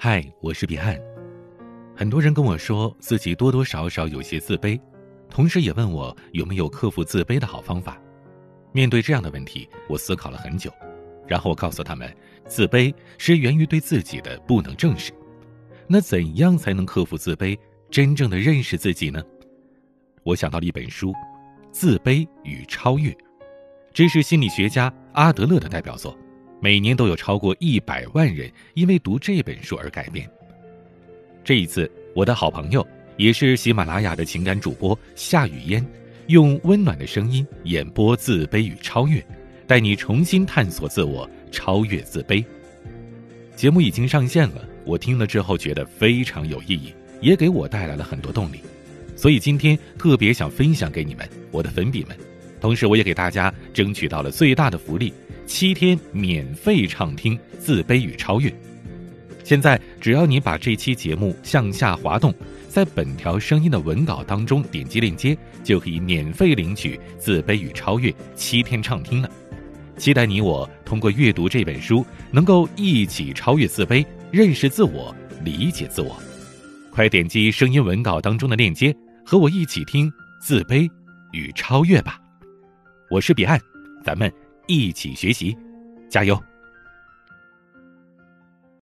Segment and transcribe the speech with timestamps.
[0.00, 0.96] 嗨，我是彼岸。
[1.96, 4.80] 很多人跟我说自己多多少少有些自卑，
[5.28, 8.00] 同时也问我有没有克服自卑的好方法。
[8.70, 10.72] 面对这样的问题，我思考了很久，
[11.26, 12.16] 然后我告诉他们，
[12.46, 15.12] 自卑是源于对自己的不能正视。
[15.88, 17.58] 那怎样才能克服自卑，
[17.90, 19.20] 真正的认识自己呢？
[20.22, 21.10] 我想到了一本书，
[21.72, 23.10] 《自卑与超越》，
[23.92, 26.16] 这是心理学家阿德勒的代表作。
[26.60, 30.28] 每年都有超过一百万人因为读这本书而改变。
[31.44, 35.84] 这一次，我的好朋友也是喜马拉雅的情感主播夏雨嫣，
[36.26, 39.24] 用温暖的声音演播自卑与超越，
[39.66, 42.44] 带你重新探索自我，超越自卑。
[43.54, 48.60] 节目已经上线了，我听了之后觉得非常有意义，也给我带来了很多动力，
[49.16, 52.16] 所以今天特别想分享给你们，我的粉笔们。
[52.60, 55.12] 同时，我也给大家争取到了最大的福利。
[55.46, 58.50] 七天免费畅听《自卑与超越》，
[59.42, 62.34] 现在只要你把这期节目向下滑动，
[62.68, 65.34] 在本条声音的文稿当中点击链接，
[65.64, 69.30] 就可以免费领取《自卑与超越》七天畅听了。
[69.96, 76.14] 期待你我通过阅读这本书，能够一起超越自卑，认识自我，理解自我。
[76.90, 80.10] 快点击声音文稿当中的链接，和我一起听
[80.42, 80.86] 《自卑
[81.32, 82.20] 与超越》吧。
[83.10, 83.60] 我是彼岸，
[84.04, 84.30] 咱们。
[84.70, 85.56] 一起学习，
[86.10, 86.38] 加油！